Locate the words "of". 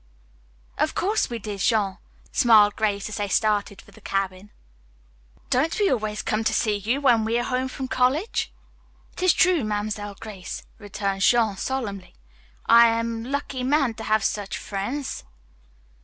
0.79-0.95